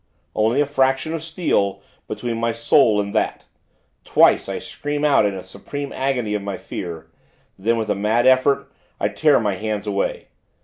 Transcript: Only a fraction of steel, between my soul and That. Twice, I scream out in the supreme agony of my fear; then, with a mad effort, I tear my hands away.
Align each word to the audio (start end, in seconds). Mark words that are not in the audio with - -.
Only 0.33 0.61
a 0.61 0.65
fraction 0.65 1.13
of 1.13 1.21
steel, 1.21 1.83
between 2.07 2.39
my 2.39 2.53
soul 2.53 2.99
and 2.99 3.13
That. 3.13 3.45
Twice, 4.03 4.49
I 4.49 4.57
scream 4.57 5.05
out 5.05 5.27
in 5.27 5.35
the 5.35 5.43
supreme 5.43 5.93
agony 5.93 6.33
of 6.33 6.41
my 6.41 6.57
fear; 6.57 7.11
then, 7.55 7.77
with 7.77 7.87
a 7.91 7.93
mad 7.93 8.25
effort, 8.25 8.71
I 8.99 9.09
tear 9.09 9.39
my 9.39 9.53
hands 9.53 9.85
away. 9.85 10.29